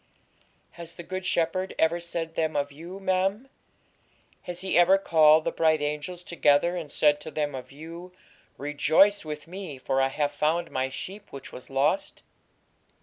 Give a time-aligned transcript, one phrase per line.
[0.71, 3.47] 'Has the Good Shepherd ever said them of you, ma'am?
[4.41, 8.11] Has He ever called the bright angels together and said to them of you,
[8.57, 12.23] "Rejoice with Me, for I have found My sheep which was lost"?'